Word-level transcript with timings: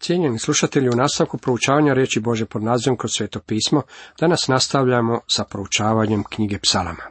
Cijenjeni 0.00 0.38
slušatelji, 0.38 0.88
u 0.88 0.96
nastavku 0.96 1.38
proučavanja 1.38 1.92
riječi 1.92 2.20
Bože 2.20 2.46
pod 2.46 2.62
nazivom 2.62 2.96
kroz 2.96 3.10
sveto 3.16 3.40
pismo, 3.40 3.82
danas 4.20 4.48
nastavljamo 4.48 5.20
sa 5.26 5.44
proučavanjem 5.44 6.24
knjige 6.24 6.58
psalama. 6.58 7.02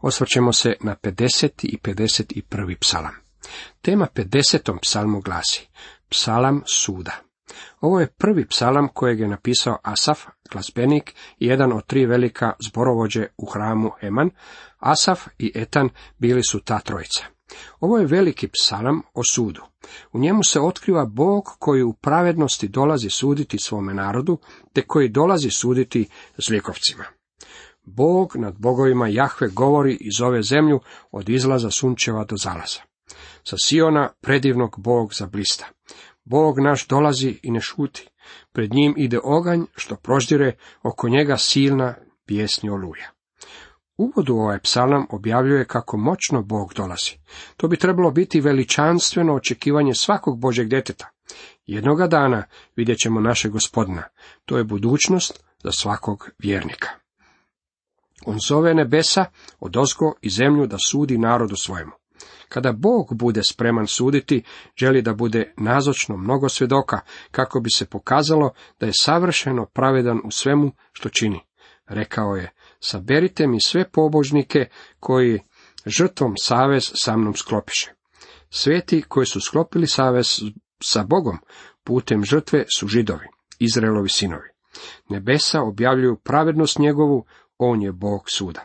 Osvrćemo 0.00 0.52
se 0.52 0.74
na 0.80 0.96
50. 1.02 1.50
i 1.62 1.78
51. 1.82 2.76
psalam. 2.80 3.14
Tema 3.82 4.06
50. 4.14 4.78
psalmu 4.82 5.20
glasi 5.20 5.68
Psalam 6.08 6.62
suda. 6.66 7.12
Ovo 7.80 8.00
je 8.00 8.06
prvi 8.06 8.48
psalam 8.48 8.88
kojeg 8.88 9.20
je 9.20 9.28
napisao 9.28 9.78
Asaf, 9.82 10.20
glazbenik 10.50 11.14
i 11.38 11.46
jedan 11.46 11.72
od 11.72 11.86
tri 11.86 12.06
velika 12.06 12.52
zborovođe 12.68 13.26
u 13.36 13.46
hramu 13.46 13.90
Heman. 14.00 14.30
Asaf 14.78 15.26
i 15.38 15.52
Etan 15.54 15.88
bili 16.18 16.42
su 16.42 16.60
ta 16.60 16.78
trojica. 16.78 17.33
Ovo 17.80 17.98
je 17.98 18.06
veliki 18.06 18.48
psalam 18.48 19.02
o 19.14 19.24
sudu. 19.24 19.62
U 20.12 20.18
njemu 20.18 20.42
se 20.44 20.60
otkriva 20.60 21.06
Bog 21.06 21.44
koji 21.58 21.82
u 21.82 21.92
pravednosti 21.92 22.68
dolazi 22.68 23.10
suditi 23.10 23.58
svome 23.58 23.94
narodu, 23.94 24.38
te 24.72 24.82
koji 24.82 25.08
dolazi 25.08 25.50
suditi 25.50 26.08
zlikovcima. 26.38 27.04
Bog 27.84 28.36
nad 28.36 28.54
bogovima 28.58 29.08
Jahve 29.08 29.48
govori 29.48 29.98
iz 30.00 30.20
ove 30.20 30.42
zemlju 30.42 30.80
od 31.10 31.28
izlaza 31.28 31.70
sunčeva 31.70 32.24
do 32.24 32.36
zalaza. 32.36 32.80
Sa 33.44 33.56
Siona 33.58 34.12
predivnog 34.20 34.74
Bog 34.78 35.14
zablista. 35.14 35.66
Bog 36.24 36.58
naš 36.58 36.86
dolazi 36.86 37.38
i 37.42 37.50
ne 37.50 37.60
šuti. 37.60 38.08
Pred 38.52 38.74
njim 38.74 38.94
ide 38.96 39.18
oganj 39.22 39.62
što 39.76 39.96
proždire, 39.96 40.56
oko 40.82 41.08
njega 41.08 41.36
silna 41.36 41.94
pjesnja 42.26 42.72
oluja. 42.72 43.13
Uvodu 43.96 44.34
ovaj 44.34 44.58
psalam 44.60 45.06
objavljuje 45.10 45.64
kako 45.64 45.96
moćno 45.96 46.42
Bog 46.42 46.74
dolazi. 46.74 47.12
To 47.56 47.68
bi 47.68 47.76
trebalo 47.76 48.10
biti 48.10 48.40
veličanstveno 48.40 49.34
očekivanje 49.34 49.94
svakog 49.94 50.40
Božeg 50.40 50.68
djeteta. 50.68 51.10
Jednoga 51.66 52.06
dana 52.06 52.44
vidjet 52.76 52.98
ćemo 52.98 53.20
naše 53.20 53.48
gospodina. 53.48 54.02
To 54.44 54.58
je 54.58 54.64
budućnost 54.64 55.44
za 55.64 55.70
svakog 55.72 56.30
vjernika. 56.38 56.88
On 58.26 58.38
zove 58.48 58.74
nebesa 58.74 59.24
od 59.60 59.76
ozgo 59.76 60.12
i 60.20 60.30
zemlju 60.30 60.66
da 60.66 60.76
sudi 60.78 61.18
narodu 61.18 61.56
svojemu. 61.56 61.92
Kada 62.48 62.72
Bog 62.72 63.14
bude 63.14 63.40
spreman 63.50 63.86
suditi, 63.86 64.42
želi 64.76 65.02
da 65.02 65.14
bude 65.14 65.52
nazočno 65.56 66.16
mnogo 66.16 66.48
svjedoka, 66.48 67.00
kako 67.30 67.60
bi 67.60 67.70
se 67.70 67.86
pokazalo 67.86 68.50
da 68.80 68.86
je 68.86 68.92
savršeno 68.94 69.66
pravedan 69.66 70.20
u 70.24 70.30
svemu 70.30 70.72
što 70.92 71.08
čini. 71.08 71.40
Rekao 71.86 72.36
je, 72.36 72.50
saberite 72.84 73.46
mi 73.46 73.60
sve 73.60 73.90
pobožnike 73.90 74.68
koji 75.00 75.40
žrtvom 75.86 76.34
savez 76.42 76.90
sa 76.94 77.16
mnom 77.16 77.34
sklopiše. 77.34 77.92
Sveti 78.50 79.02
koji 79.08 79.26
su 79.26 79.40
sklopili 79.40 79.86
savez 79.86 80.26
sa 80.82 81.02
Bogom 81.02 81.38
putem 81.84 82.24
žrtve 82.24 82.64
su 82.78 82.86
židovi, 82.86 83.26
Izraelovi 83.58 84.08
sinovi. 84.08 84.48
Nebesa 85.08 85.62
objavljuju 85.62 86.16
pravednost 86.16 86.78
njegovu, 86.78 87.26
on 87.58 87.82
je 87.82 87.92
Bog 87.92 88.30
suda. 88.30 88.64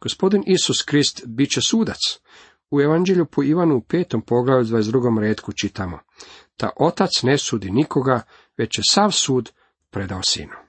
Gospodin 0.00 0.42
Isus 0.46 0.82
Krist 0.82 1.22
bit 1.26 1.50
će 1.50 1.60
sudac. 1.60 1.98
U 2.70 2.80
evanđelju 2.80 3.26
po 3.26 3.42
Ivanu 3.42 3.76
u 3.76 3.82
petom 3.82 4.22
poglavlju 4.22 4.64
22. 4.64 5.20
redku 5.20 5.52
čitamo. 5.52 5.98
Ta 6.56 6.70
otac 6.76 7.22
ne 7.22 7.38
sudi 7.38 7.70
nikoga, 7.70 8.22
već 8.56 8.78
je 8.78 8.82
sav 8.90 9.10
sud 9.10 9.52
predao 9.90 10.22
sinu. 10.22 10.67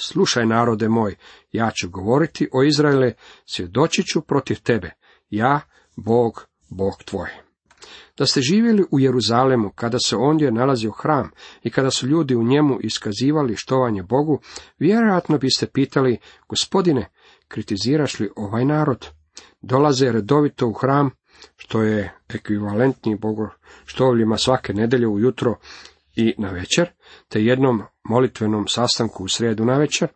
Slušaj 0.00 0.46
narode 0.46 0.88
moj, 0.88 1.16
ja 1.52 1.70
ću 1.70 1.90
govoriti 1.90 2.48
o 2.52 2.62
Izraele, 2.62 3.12
svjedočit 3.46 4.06
ću 4.06 4.20
protiv 4.20 4.62
tebe, 4.62 4.90
ja, 5.30 5.60
Bog, 5.96 6.46
Bog 6.68 7.02
tvoj. 7.04 7.28
Da 8.18 8.26
ste 8.26 8.40
živjeli 8.40 8.84
u 8.90 9.00
Jeruzalemu, 9.00 9.70
kada 9.74 9.98
se 9.98 10.16
ondje 10.16 10.52
nalazio 10.52 10.90
hram 10.90 11.30
i 11.62 11.70
kada 11.70 11.90
su 11.90 12.06
ljudi 12.06 12.34
u 12.34 12.42
njemu 12.42 12.78
iskazivali 12.80 13.56
štovanje 13.56 14.02
Bogu, 14.02 14.40
vjerojatno 14.78 15.38
biste 15.38 15.66
pitali, 15.66 16.18
gospodine, 16.48 17.10
kritiziraš 17.48 18.20
li 18.20 18.30
ovaj 18.36 18.64
narod? 18.64 19.06
Dolaze 19.60 20.12
redovito 20.12 20.66
u 20.66 20.72
hram, 20.72 21.10
što 21.56 21.82
je 21.82 22.14
ekvivalentni 22.28 23.16
Bogu 23.16 23.48
štovljima 23.84 24.36
svake 24.36 24.74
nedelje 24.74 25.06
ujutro 25.06 25.54
i 26.18 26.34
na 26.38 26.50
večer, 26.50 26.90
te 27.28 27.42
jednom 27.42 27.82
molitvenom 28.08 28.68
sastanku 28.68 29.24
u 29.24 29.28
srijedu 29.28 29.64
na 29.64 29.78
večer, 29.78 30.08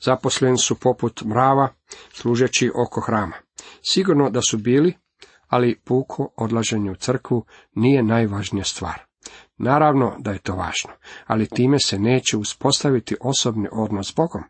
zaposleni 0.00 0.58
su 0.58 0.74
poput 0.74 1.22
mrava, 1.24 1.68
služeći 2.12 2.70
oko 2.86 3.00
hrama. 3.00 3.36
Sigurno 3.92 4.30
da 4.30 4.40
su 4.42 4.58
bili, 4.58 4.94
ali 5.46 5.80
puko 5.84 6.32
odlaženje 6.36 6.90
u 6.90 6.94
crkvu 6.94 7.44
nije 7.74 8.02
najvažnija 8.02 8.64
stvar. 8.64 9.02
Naravno 9.58 10.16
da 10.18 10.30
je 10.30 10.38
to 10.38 10.54
važno, 10.54 10.90
ali 11.26 11.48
time 11.48 11.78
se 11.78 11.98
neće 11.98 12.36
uspostaviti 12.36 13.16
osobni 13.20 13.68
odnos 13.72 14.08
s 14.08 14.14
Bogom. 14.14 14.42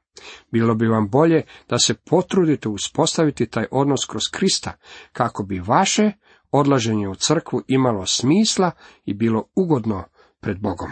Bilo 0.50 0.75
bi 0.75 0.86
vam 0.86 1.09
bolje 1.09 1.42
da 1.69 1.78
se 1.78 1.94
potrudite 1.94 2.69
uspostaviti 2.69 3.47
taj 3.47 3.66
odnos 3.70 4.00
kroz 4.09 4.22
Krista, 4.32 4.72
kako 5.12 5.42
bi 5.42 5.62
vaše 5.66 6.12
odlaženje 6.50 7.09
u 7.09 7.15
crkvu 7.15 7.62
imalo 7.69 8.06
smisla 8.06 8.70
i 9.04 9.15
bilo 9.15 9.44
ugodno 9.54 10.04
pred 10.41 10.59
Bogom. 10.60 10.91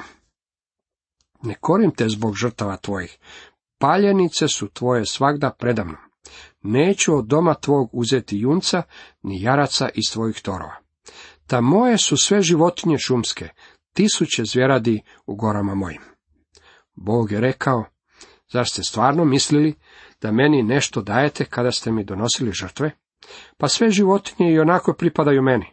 Ne 1.43 1.55
korim 1.61 1.91
te 1.91 2.09
zbog 2.09 2.35
žrtava 2.35 2.77
tvojih, 2.77 3.19
paljenice 3.79 4.49
su 4.49 4.69
tvoje 4.69 5.07
svagda 5.07 5.51
predamno. 5.59 5.97
Neću 6.63 7.17
od 7.17 7.27
doma 7.27 7.55
tvog 7.55 7.91
uzeti 7.93 8.39
junca, 8.39 8.83
ni 9.23 9.43
jaraca 9.43 9.89
iz 9.95 10.13
tvojih 10.13 10.41
torova. 10.43 10.77
Ta 11.47 11.61
moje 11.61 11.99
su 11.99 12.17
sve 12.17 12.43
životinje 12.43 12.99
šumske, 12.99 13.49
tisuće 13.93 14.45
zvjeradi 14.45 15.03
u 15.27 15.35
gorama 15.35 15.75
mojim. 15.75 16.03
Bog 16.95 17.33
je 17.33 17.41
rekao, 17.41 17.85
zar 18.53 18.67
ste 18.67 18.83
stvarno 18.83 19.25
mislili 19.25 19.75
da 20.23 20.33
meni 20.33 20.63
nešto 20.63 21.03
dajete 21.03 21.45
kada 21.45 21.73
ste 21.73 21.93
mi 21.93 22.05
donosili 22.05 22.53
žrtve? 22.53 22.91
Pa 23.57 23.69
sve 23.69 23.91
životinje 23.91 24.53
i 24.53 24.59
onako 24.59 24.95
pripadaju 24.95 25.43
meni. 25.43 25.67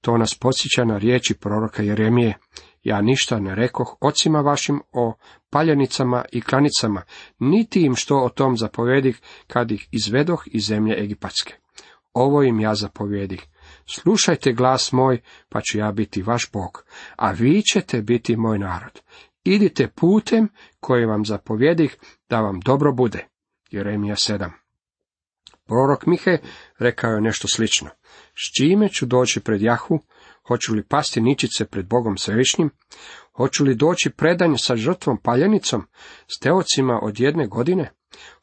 To 0.00 0.18
nas 0.18 0.34
podsjeća 0.34 0.84
na 0.84 0.98
riječi 0.98 1.34
proroka 1.34 1.82
Jeremije, 1.82 2.38
ja 2.82 3.00
ništa 3.00 3.40
ne 3.40 3.54
rekoh 3.54 3.96
ocima 4.00 4.40
vašim 4.40 4.80
o 4.92 5.14
paljenicama 5.50 6.24
i 6.32 6.40
klanicama, 6.40 7.02
niti 7.38 7.82
im 7.82 7.96
što 7.96 8.18
o 8.18 8.28
tom 8.28 8.56
zapovedih 8.56 9.20
kad 9.46 9.70
ih 9.70 9.88
izvedoh 9.90 10.42
iz 10.46 10.64
zemlje 10.64 11.02
Egipatske. 11.02 11.54
Ovo 12.12 12.42
im 12.42 12.60
ja 12.60 12.74
zapovjedih. 12.74 13.46
Slušajte 13.94 14.52
glas 14.52 14.92
moj, 14.92 15.20
pa 15.48 15.60
ću 15.60 15.78
ja 15.78 15.92
biti 15.92 16.22
vaš 16.22 16.50
Bog, 16.52 16.84
a 17.16 17.30
vi 17.30 17.62
ćete 17.62 18.02
biti 18.02 18.36
moj 18.36 18.58
narod. 18.58 19.00
Idite 19.44 19.88
putem 19.88 20.48
koji 20.80 21.06
vam 21.06 21.24
zapovjedih 21.24 21.96
da 22.28 22.40
vam 22.40 22.60
dobro 22.60 22.92
bude. 22.92 23.26
Jeremija 23.70 24.14
7. 24.14 24.50
Prorok 25.66 26.06
Mihe 26.06 26.38
rekao 26.78 27.10
je 27.10 27.20
nešto 27.20 27.48
slično. 27.48 27.90
S 28.34 28.56
čime 28.56 28.88
ću 28.88 29.06
doći 29.06 29.40
pred 29.40 29.62
Jahu, 29.62 29.98
Hoću 30.48 30.74
li 30.74 30.84
pasti 30.84 31.20
ničice 31.20 31.64
pred 31.64 31.86
Bogom 31.86 32.16
svevišnjim? 32.16 32.70
Hoću 33.36 33.64
li 33.64 33.74
doći 33.74 34.10
predanje 34.16 34.58
sa 34.58 34.76
žrtvom 34.76 35.18
paljenicom, 35.22 35.82
s 36.36 36.40
teocima 36.40 37.00
od 37.02 37.20
jedne 37.20 37.46
godine? 37.46 37.92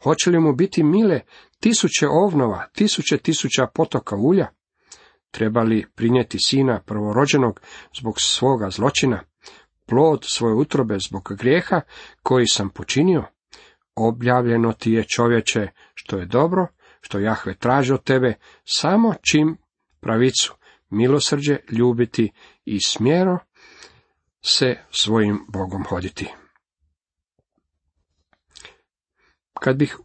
Hoće 0.04 0.30
li 0.30 0.40
mu 0.40 0.54
biti 0.54 0.84
mile 0.84 1.22
tisuće 1.60 2.08
ovnova, 2.08 2.66
tisuće 2.74 3.18
tisuća 3.18 3.68
potoka 3.74 4.16
ulja? 4.16 4.48
Treba 5.32 5.62
li 5.62 5.86
prinijeti 5.96 6.38
sina 6.46 6.82
prvorođenog 6.86 7.62
zbog 8.00 8.22
svoga 8.22 8.70
zločina, 8.70 9.24
plod 9.86 10.24
svoje 10.24 10.54
utrobe 10.54 10.98
zbog 11.10 11.34
grijeha 11.38 11.82
koji 12.24 12.48
sam 12.48 12.70
počinio? 12.70 13.24
Objavljeno 13.96 14.74
ti 14.74 14.92
je 14.92 15.04
čovječe 15.16 15.68
što 15.94 16.18
je 16.18 16.26
dobro, 16.26 16.68
što 17.02 17.20
Jahve 17.20 17.54
traži 17.56 17.94
od 17.94 18.04
tebe, 18.04 18.34
samo 18.64 19.14
čim 19.32 19.58
pravicu, 20.00 20.56
milosrđe 20.90 21.58
ljubiti 21.72 22.32
i 22.66 22.82
smjero 22.82 23.40
se 24.42 24.76
svojim 24.92 25.46
Bogom 25.48 25.84
hoditi. 25.84 26.34
Kad 29.60 29.78
bih 29.78 29.98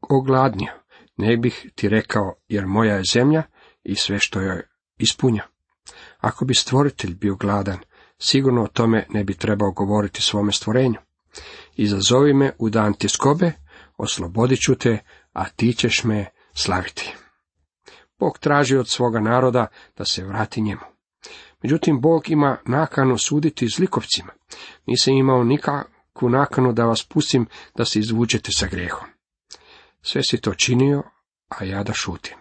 ogladnio, 0.00 0.72
ne 1.16 1.36
bih 1.36 1.70
ti 1.74 1.88
rekao, 1.88 2.34
jer 2.48 2.66
moja 2.66 2.96
je 2.96 3.02
zemlja 3.12 3.42
i 3.82 3.94
sve 3.94 4.18
što 4.18 4.40
joj 4.40 4.62
ispunja. 4.98 5.46
Ako 6.18 6.44
bi 6.44 6.54
stvoritelj 6.54 7.14
bio 7.14 7.36
gladan, 7.36 7.78
sigurno 8.18 8.62
o 8.62 8.68
tome 8.68 9.06
ne 9.10 9.24
bi 9.24 9.34
trebao 9.34 9.72
govoriti 9.72 10.22
svome 10.22 10.52
stvorenju. 10.52 10.98
Izazovi 11.76 12.34
me 12.34 12.52
u 12.58 12.70
dan 12.70 12.94
tiskobe, 12.94 13.52
oslobodit 13.96 14.60
ću 14.60 14.74
te, 14.74 14.98
a 15.32 15.48
ti 15.48 15.74
ćeš 15.74 16.04
me 16.04 16.26
slaviti. 16.54 17.14
Bog 18.22 18.38
traži 18.38 18.76
od 18.76 18.88
svoga 18.88 19.20
naroda 19.20 19.66
da 19.96 20.04
se 20.04 20.24
vrati 20.24 20.60
njemu. 20.60 20.86
Međutim, 21.62 22.00
Bog 22.00 22.30
ima 22.30 22.58
nakanu 22.66 23.18
suditi 23.18 23.68
zlikovcima. 23.76 24.32
Nisam 24.86 25.14
imao 25.14 25.44
nikakvu 25.44 26.28
nakanu 26.28 26.72
da 26.72 26.84
vas 26.84 27.02
pustim 27.04 27.46
da 27.76 27.84
se 27.84 27.98
izvučete 27.98 28.52
sa 28.52 28.66
grehom. 28.66 29.08
Sve 30.02 30.22
si 30.22 30.40
to 30.40 30.54
činio, 30.54 31.02
a 31.48 31.64
ja 31.64 31.82
da 31.82 31.92
šutim. 31.92 32.36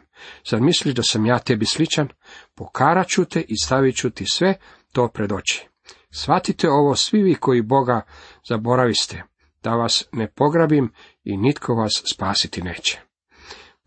Zar 0.49 0.61
misliš 0.61 0.95
da 0.95 1.03
sam 1.03 1.25
ja 1.25 1.39
tebi 1.39 1.65
sličan? 1.65 2.07
Pokarat 2.55 3.07
ću 3.07 3.25
te 3.25 3.41
i 3.41 3.57
stavit 3.63 3.95
ću 3.95 4.09
ti 4.09 4.25
sve 4.25 4.57
to 4.91 5.07
pred 5.07 5.31
oči. 5.31 5.67
Shvatite 6.11 6.69
ovo 6.69 6.95
svi 6.95 7.23
vi 7.23 7.35
koji 7.35 7.61
Boga 7.61 8.01
zaboraviste, 8.49 9.23
da 9.63 9.71
vas 9.75 10.03
ne 10.11 10.27
pograbim 10.27 10.93
i 11.23 11.37
nitko 11.37 11.73
vas 11.73 12.03
spasiti 12.13 12.61
neće. 12.61 13.10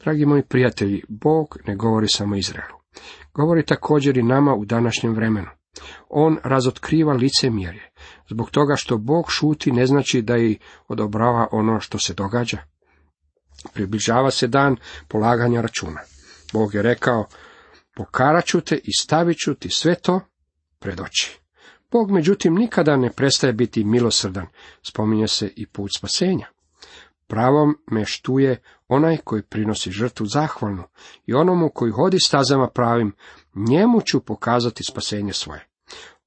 Dragi 0.05 0.27
moji 0.27 0.43
prijatelji, 0.43 1.03
Bog 1.09 1.59
ne 1.67 1.77
govori 1.77 2.09
samo 2.09 2.37
Izraelu. 2.37 2.79
Govori 3.35 3.67
također 3.67 4.17
i 4.17 4.23
nama 4.23 4.55
u 4.55 4.65
današnjem 4.65 5.15
vremenu. 5.15 5.49
On 6.09 6.39
razotkriva 6.45 7.13
licemjerje. 7.13 7.91
Zbog 8.31 8.51
toga 8.51 8.77
što 8.77 8.99
Bog 8.99 9.25
šuti 9.29 9.73
ne 9.73 9.87
znači 9.87 10.23
da 10.23 10.39
i 10.39 10.59
odobrava 10.89 11.49
ono 11.53 11.81
što 11.81 11.99
se 11.99 12.15
događa. 12.15 12.59
Približava 13.73 14.31
se 14.31 14.47
dan 14.47 14.77
polaganja 15.09 15.61
računa. 15.61 16.01
Bog 16.53 16.75
je 16.75 16.83
rekao, 16.83 17.27
pokarat 17.97 18.45
ću 18.45 18.61
te 18.61 18.77
i 18.85 18.93
stavit 18.99 19.37
ću 19.39 19.55
ti 19.55 19.71
sve 19.71 19.95
to 19.95 20.21
pred 20.79 21.01
oči. 21.01 21.41
Bog 21.91 22.11
međutim 22.11 22.55
nikada 22.55 22.97
ne 22.97 23.11
prestaje 23.11 23.53
biti 23.53 23.85
milosrdan, 23.85 24.47
spominje 24.83 25.29
se 25.29 25.53
i 25.57 25.67
put 25.67 25.91
spasenja. 25.97 26.47
Pravom 27.27 27.77
me 27.91 28.05
štuje 28.05 28.63
onaj 28.95 29.17
koji 29.25 29.43
prinosi 29.43 29.91
žrtvu 29.91 30.27
zahvalnu 30.27 30.83
i 31.27 31.35
onomu 31.35 31.71
koji 31.75 31.93
hodi 31.93 32.19
stazama 32.27 32.69
pravim, 32.69 33.13
njemu 33.55 34.01
ću 34.01 34.21
pokazati 34.21 34.85
spasenje 34.85 35.33
svoje. 35.33 35.69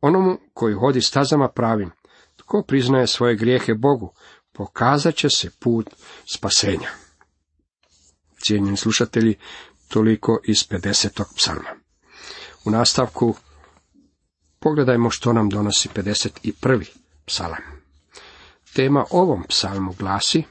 Onomu 0.02 0.38
koji 0.54 0.74
hodi 0.74 1.02
stazama 1.02 1.50
pravim, 1.50 1.92
tko 2.36 2.64
priznaje 2.68 3.08
svoje 3.08 3.36
grijehe 3.36 3.74
Bogu, 3.74 4.14
pokazat 4.52 5.16
će 5.16 5.30
se 5.30 5.50
put 5.60 5.90
spasenja. 6.34 6.90
Cijenjeni 8.40 8.78
slušatelji, 8.78 9.36
toliko 9.88 10.40
iz 10.44 10.58
50. 10.70 11.24
psalma. 11.36 11.70
U 12.66 12.72
nastavku 12.72 13.36
pogledajmo 14.60 15.10
što 15.10 15.34
nam 15.34 15.50
donosi 15.50 15.90
51. 15.96 16.86
psalam. 17.26 17.62
Tema 18.74 19.06
ovom 19.12 19.44
psalmu 19.44 19.94
glasi 20.00 20.44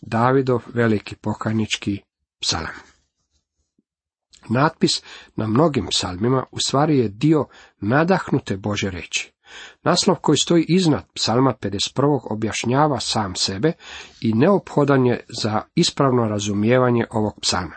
Davidov 0.00 0.62
veliki 0.74 1.16
pokajnički 1.16 2.00
psalam. 2.40 2.74
Natpis 4.48 5.02
na 5.36 5.46
mnogim 5.46 5.86
psalmima 5.86 6.44
u 6.50 6.58
stvari 6.58 6.98
je 6.98 7.08
dio 7.08 7.46
nadahnute 7.80 8.56
Bože 8.56 8.90
reći. 8.90 9.32
Naslov 9.82 10.16
koji 10.16 10.36
stoji 10.36 10.64
iznad 10.68 11.04
psalma 11.14 11.54
51. 11.60 12.20
objašnjava 12.30 13.00
sam 13.00 13.34
sebe 13.34 13.72
i 14.20 14.32
neophodan 14.32 15.06
je 15.06 15.24
za 15.42 15.62
ispravno 15.74 16.24
razumijevanje 16.24 17.04
ovog 17.10 17.40
psalma. 17.40 17.76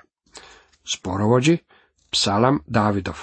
Sporovođi, 0.94 1.58
psalam 2.10 2.60
Davidov. 2.68 3.19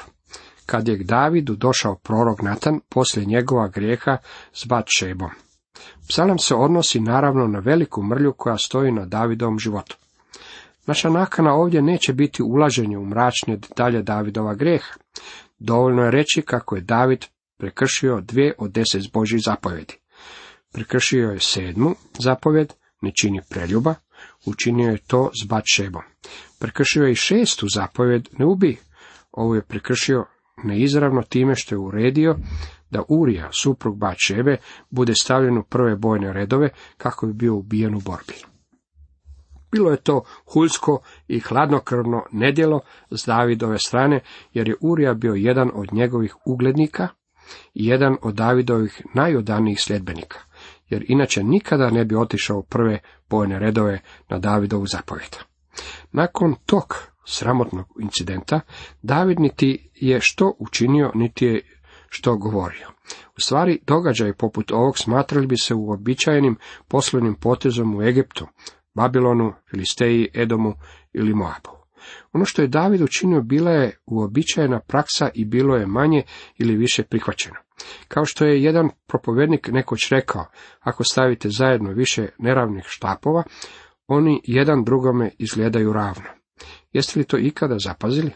Kad 0.67 0.89
je 0.89 0.99
k 0.99 1.03
Davidu 1.03 1.57
došao 1.57 1.95
prorok 1.95 2.43
Natan 2.43 2.81
poslije 2.89 3.27
njegova 3.27 3.69
grijeha 3.69 4.17
s 4.53 4.67
Batšebom. 4.67 5.31
Psalam 6.09 6.39
se 6.39 6.55
odnosi 6.55 7.01
naravno 7.01 7.47
na 7.47 7.59
veliku 7.59 8.03
mrlju 8.03 8.33
koja 8.33 8.59
stoji 8.59 8.93
na 8.93 9.07
Davidovom 9.07 9.59
životu. 9.59 9.97
Naša 10.87 11.11
nakana 11.11 11.55
ovdje 11.55 11.83
neće 11.83 12.13
biti 12.13 12.43
ulaženje 12.43 12.99
u 12.99 13.07
mračne 13.07 13.57
detalje 13.57 14.03
Davidova 14.03 14.55
grijeha. 14.55 14.95
Dovoljno 15.59 16.03
je 16.03 16.11
reći 16.11 16.43
kako 16.43 16.77
je 16.77 16.83
David 16.83 17.25
prekršio 17.59 18.21
dvije 18.21 18.55
od 18.59 18.73
deset 18.73 19.13
Božih 19.13 19.41
zapovjedi. 19.45 19.99
Prekršio 20.73 21.31
je 21.31 21.41
sedmu 21.41 21.95
zapovjed, 22.19 22.73
ne 23.01 23.13
čini 23.21 23.41
preljuba, 23.51 23.95
učinio 24.47 24.91
je 24.91 24.99
to 24.99 25.31
s 25.43 25.49
Batšebom. 25.49 26.03
Prekršio 26.59 27.05
je 27.05 27.13
i 27.13 27.15
šestu 27.15 27.67
zapovjed, 27.75 28.29
ne 28.39 28.47
ubij. 28.47 28.77
Ovo 29.33 29.55
je 29.55 29.63
prekršio 29.63 30.25
neizravno 30.65 31.23
time 31.23 31.55
što 31.55 31.75
je 31.75 31.79
uredio 31.79 32.37
da 32.91 33.03
Urija, 33.09 33.49
suprug 33.53 33.99
Batšebe, 33.99 34.57
bude 34.91 35.13
stavljen 35.23 35.59
u 35.59 35.63
prve 35.63 35.97
bojne 35.97 36.33
redove 36.33 36.69
kako 36.97 37.27
bi 37.27 37.33
bio 37.33 37.55
ubijen 37.55 37.95
u 37.95 38.01
borbi. 38.01 38.35
Bilo 39.73 39.91
je 39.91 39.97
to 39.97 40.25
huljsko 40.53 41.03
i 41.29 41.41
hladnokrvno 41.41 42.23
nedjelo 42.33 42.81
s 43.11 43.27
Davidove 43.27 43.79
strane, 43.79 44.21
jer 44.53 44.69
je 44.69 44.77
Urija 44.81 45.15
bio 45.15 45.35
jedan 45.35 45.71
od 45.75 45.93
njegovih 45.93 46.37
uglednika 46.47 47.09
i 47.75 47.87
jedan 47.87 48.17
od 48.23 48.35
Davidovih 48.35 49.03
najodanijih 49.15 49.81
sljedbenika, 49.81 50.39
jer 50.89 51.05
inače 51.09 51.43
nikada 51.43 51.91
ne 51.91 52.05
bi 52.05 52.17
otišao 52.17 52.59
u 52.59 52.63
prve 52.63 52.99
bojne 53.31 53.59
redove 53.59 54.01
na 54.29 54.39
Davidovu 54.39 54.87
zapovjed. 54.87 55.37
Nakon 56.13 56.55
tog 56.67 57.10
sramotnog 57.27 57.87
incidenta, 58.01 58.61
David 59.03 59.41
niti 59.41 59.91
je 59.95 60.21
što 60.21 60.55
učinio, 60.59 61.13
niti 61.15 61.47
je 61.47 61.63
što 62.09 62.37
govorio. 62.37 62.89
U 63.37 63.41
stvari, 63.41 63.79
događaj 63.87 64.33
poput 64.33 64.73
ovog 64.73 64.99
smatrali 64.99 65.47
bi 65.47 65.57
se 65.57 65.75
uobičajenim 65.75 66.57
poslovnim 66.89 67.35
potezom 67.35 67.97
u 67.97 68.03
Egiptu, 68.03 68.47
Babilonu, 68.95 69.53
Filisteji, 69.71 70.29
Edomu 70.35 70.75
ili 71.13 71.35
Moabu. 71.35 71.81
Ono 72.33 72.45
što 72.45 72.63
je 72.63 72.69
David 72.69 73.03
učinio 73.03 73.43
bila 73.43 73.71
je 73.71 73.99
uobičajena 74.07 74.81
praksa 74.81 75.29
i 75.35 75.45
bilo 75.45 75.77
je 75.77 75.87
manje 75.87 76.23
ili 76.59 76.77
više 76.77 77.03
prihvaćeno. 77.03 77.57
Kao 78.09 78.25
što 78.25 78.45
je 78.45 78.63
jedan 78.63 78.89
propovednik 79.07 79.69
nekoć 79.69 80.09
rekao, 80.11 80.47
ako 80.81 81.05
stavite 81.05 81.49
zajedno 81.51 81.93
više 81.93 82.29
neravnih 82.39 82.85
štapova, 82.87 83.43
oni 84.07 84.41
jedan 84.45 84.85
drugome 84.85 85.31
izgledaju 85.39 85.93
ravno. 85.93 86.40
Jeste 86.93 87.19
li 87.19 87.25
to 87.25 87.39
ikada 87.39 87.79
zapazili? 87.79 88.31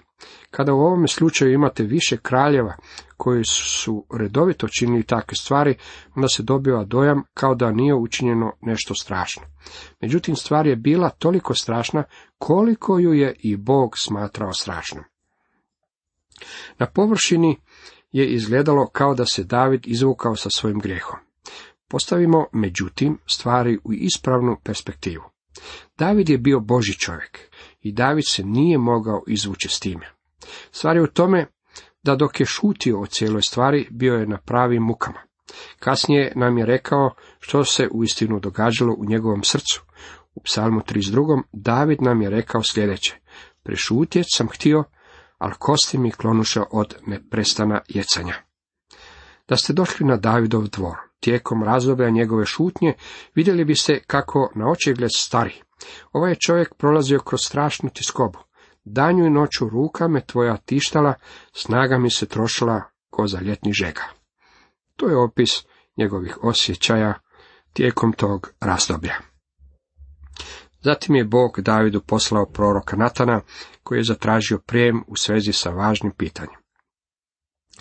Kada 0.51 0.75
u 0.75 0.81
ovome 0.81 1.09
slučaju 1.09 1.53
imate 1.53 1.83
više 1.83 2.17
kraljeva 2.17 2.77
koji 3.17 3.45
su 3.45 4.07
redovito 4.19 4.69
činili 4.69 5.03
takve 5.03 5.37
stvari, 5.37 5.75
onda 6.17 6.29
se 6.29 6.43
dobiva 6.43 6.85
dojam 6.85 7.23
kao 7.35 7.55
da 7.55 7.73
nije 7.73 7.95
učinjeno 7.95 8.53
nešto 8.61 8.95
strašno. 8.95 9.43
Međutim, 10.01 10.37
stvar 10.37 10.67
je 10.67 10.77
bila 10.77 11.11
toliko 11.11 11.55
strašna 11.55 12.05
koliko 12.39 12.99
ju 12.99 13.13
je 13.13 13.37
i 13.39 13.57
Bog 13.57 13.99
smatrao 13.99 14.53
strašnom. 14.53 15.05
Na 16.79 16.87
površini 16.87 17.57
je 18.13 18.27
izgledalo 18.27 18.87
kao 18.87 19.15
da 19.15 19.27
se 19.27 19.45
David 19.45 19.87
izvukao 19.87 20.37
sa 20.37 20.51
svojim 20.51 20.79
grijehom. 20.79 21.19
Postavimo, 21.89 22.47
međutim, 22.53 23.19
stvari 23.27 23.79
u 23.85 23.93
ispravnu 23.93 24.57
perspektivu. 24.65 25.25
David 25.99 26.29
je 26.29 26.39
bio 26.39 26.61
Boži 26.61 26.99
čovjek 26.99 27.39
i 27.85 27.93
David 27.93 28.25
se 28.29 28.43
nije 28.45 28.79
mogao 28.79 29.23
izvući 29.27 29.69
s 29.69 29.81
time. 29.81 30.07
Stvar 30.71 30.97
je 30.97 31.03
u 31.03 31.07
tome 31.07 31.47
da 32.03 32.17
dok 32.17 32.41
je 32.41 32.47
šutio 32.47 33.01
o 33.01 33.07
cijeloj 33.07 33.43
stvari, 33.43 33.89
bio 33.91 34.15
je 34.15 34.27
na 34.27 34.39
pravim 34.39 34.83
mukama. 34.83 35.21
Kasnije 35.79 36.33
nam 36.37 36.59
je 36.59 36.67
rekao 36.67 37.11
što 37.41 37.65
se 37.65 37.89
uistinu 37.93 38.41
događalo 38.41 38.95
u 38.99 39.05
njegovom 39.05 39.43
srcu. 39.43 39.83
U 40.35 40.41
psalmu 40.43 40.81
32. 40.81 41.43
David 41.53 42.03
nam 42.03 42.23
je 42.23 42.31
rekao 42.31 42.63
sljedeće. 42.63 43.21
Prešutjet 43.63 44.27
sam 44.29 44.49
htio, 44.49 44.85
ali 45.39 45.55
kosti 45.59 45.99
mi 45.99 46.11
klonuše 46.11 46.61
od 46.71 46.95
neprestana 47.07 47.81
jecanja. 47.89 48.35
Da 49.49 49.57
ste 49.57 49.73
došli 49.73 50.07
na 50.07 50.17
Davidov 50.17 50.69
dvor, 50.69 50.97
tijekom 51.21 51.63
razdoblja 51.63 52.11
njegove 52.11 52.47
šutnje, 52.47 52.95
vidjeli 53.35 53.65
biste 53.65 54.01
kako 54.07 54.53
na 54.55 54.71
očigled 54.71 55.11
stari. 55.15 55.63
Ovaj 56.13 56.31
je 56.31 56.37
čovjek 56.47 56.75
prolazio 56.75 57.19
kroz 57.19 57.41
strašnu 57.41 57.91
tiskobu. 57.91 58.39
Danju 58.85 59.27
i 59.27 59.31
noću 59.31 59.69
ruka 59.69 60.09
me 60.09 60.27
tvoja 60.27 60.57
tištala, 60.57 61.15
snaga 61.53 61.99
mi 61.99 62.11
se 62.11 62.27
trošila 62.27 62.83
ko 63.11 63.27
za 63.27 63.41
ljetni 63.41 63.73
žega. 63.73 64.03
To 64.97 65.09
je 65.09 65.17
opis 65.17 65.65
njegovih 65.97 66.39
osjećaja 66.43 67.15
tijekom 67.73 68.13
tog 68.13 68.53
razdoblja. 68.61 69.15
Zatim 70.81 71.15
je 71.15 71.25
Bog 71.25 71.61
Davidu 71.61 72.01
poslao 72.01 72.47
proroka 72.47 72.97
Natana, 72.97 73.41
koji 73.83 73.99
je 73.99 74.05
zatražio 74.05 74.59
prijem 74.59 75.05
u 75.07 75.17
svezi 75.17 75.53
sa 75.53 75.71
važnim 75.71 76.13
pitanjem. 76.13 76.61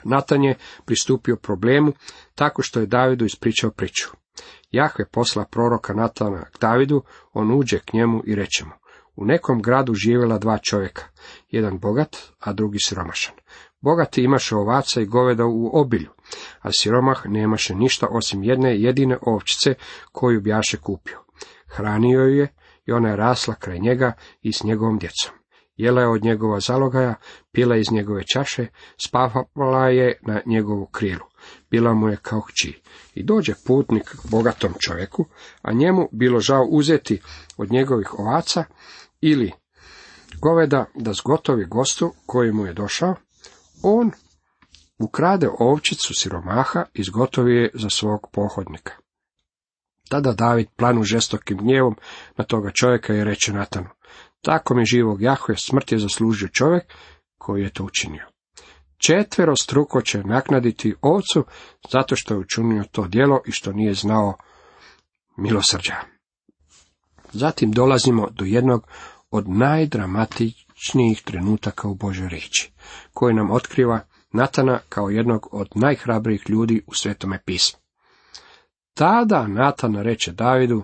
Natan 0.04 0.44
je 0.44 0.58
pristupio 0.86 1.36
problemu 1.36 1.94
tako 2.36 2.62
što 2.62 2.80
je 2.80 2.86
Davidu 2.86 3.26
ispričao 3.26 3.72
priču. 3.72 4.23
Jahve 4.72 5.06
posla 5.12 5.46
proroka 5.46 5.94
Natana 5.94 6.46
k 6.46 6.60
Davidu, 6.62 7.04
on 7.34 7.52
uđe 7.52 7.80
k 7.80 7.94
njemu 7.94 8.22
i 8.26 8.36
reče 8.36 8.66
mu, 8.66 8.72
u 9.16 9.26
nekom 9.26 9.62
gradu 9.62 9.94
živjela 9.94 10.38
dva 10.38 10.58
čovjeka, 10.58 11.04
jedan 11.50 11.80
bogat, 11.80 12.18
a 12.40 12.54
drugi 12.54 12.78
siromašan. 12.80 13.36
Bogati 13.82 14.24
imaše 14.24 14.56
ovaca 14.56 15.02
i 15.02 15.06
goveda 15.06 15.46
u 15.46 15.70
obilju, 15.74 16.10
a 16.62 16.70
siromah 16.72 17.22
nemaše 17.26 17.76
ništa 17.76 18.08
osim 18.12 18.44
jedne 18.44 18.82
jedine 18.82 19.18
ovčice 19.22 19.74
koju 20.12 20.42
bjaše 20.42 20.78
kupio. 20.78 21.20
Hranio 21.68 22.20
ju 22.20 22.36
je 22.36 22.48
i 22.86 22.92
ona 22.92 23.10
je 23.10 23.16
rasla 23.16 23.56
kraj 23.56 23.80
njega 23.80 24.14
i 24.42 24.54
s 24.54 24.64
njegovom 24.64 24.98
djecom. 24.98 25.34
Jela 25.76 26.02
je 26.02 26.08
od 26.08 26.24
njegova 26.24 26.60
zalogaja, 26.60 27.16
pila 27.52 27.78
iz 27.78 27.92
njegove 27.92 28.24
čaše, 28.34 28.68
spavala 29.06 29.88
je 29.90 30.20
na 30.22 30.42
njegovu 30.46 30.86
krilu. 30.86 31.26
Bila 31.74 31.94
mu 31.94 32.10
je 32.10 32.18
kao 32.22 32.42
hći. 32.42 32.82
I 33.16 33.24
dođe 33.24 33.54
putnik 33.66 34.16
bogatom 34.24 34.74
čovjeku, 34.80 35.26
a 35.62 35.74
njemu 35.74 36.10
bilo 36.12 36.40
žao 36.40 36.64
uzeti 36.70 37.22
od 37.58 37.72
njegovih 37.72 38.20
ovaca 38.20 38.64
ili 39.22 39.52
goveda 40.42 40.86
da 40.96 41.14
zgotovi 41.14 41.66
gostu 41.66 42.14
koji 42.26 42.52
mu 42.52 42.66
je 42.66 42.74
došao, 42.74 43.16
on 43.84 44.12
ukrade 45.00 45.50
ovčicu 45.60 46.14
siromaha 46.14 46.86
i 46.94 47.02
izgotovi 47.02 47.56
je 47.56 47.72
za 47.74 47.90
svog 47.90 48.28
pohodnika. 48.32 48.94
Tada 50.10 50.32
David 50.32 50.68
planu 50.76 51.04
žestokim 51.04 51.58
gnjevom 51.58 51.96
na 52.38 52.44
toga 52.44 52.72
čovjeka 52.72 53.16
i 53.16 53.24
reče 53.24 53.54
Natanu, 53.54 53.90
tako 54.42 54.76
mi 54.76 54.86
živog 54.86 55.22
Jahve 55.22 55.56
smrt 55.58 55.92
je 55.92 56.00
zaslužio 56.00 56.48
čovjek 56.48 56.84
koji 57.38 57.64
je 57.64 57.74
to 57.74 57.84
učinio. 57.84 58.33
Četvero 59.06 59.56
struko 59.56 60.02
će 60.02 60.24
naknaditi 60.24 60.96
ovcu 61.02 61.46
zato 61.92 62.16
što 62.16 62.34
je 62.34 62.40
učinio 62.40 62.84
to 62.92 63.08
djelo 63.08 63.42
i 63.46 63.52
što 63.52 63.72
nije 63.72 63.94
znao 63.94 64.38
milosrđa. 65.38 65.96
Zatim 67.32 67.72
dolazimo 67.72 68.30
do 68.30 68.46
jednog 68.46 68.88
od 69.32 69.50
najdramatičnijih 69.50 71.22
trenutaka 71.26 71.88
u 71.88 71.96
Božoj 71.96 72.30
riječi, 72.30 72.72
koji 73.14 73.34
nam 73.34 73.52
otkriva 73.52 74.00
Natana 74.32 74.80
kao 74.90 75.10
jednog 75.10 75.48
od 75.52 75.68
najhrabrijih 75.76 76.44
ljudi 76.50 76.84
u 76.88 76.94
svetome 76.94 77.44
pismu. 77.46 77.80
Tada 78.94 79.48
Natan 79.48 79.96
reče 79.96 80.32
Davidu, 80.32 80.84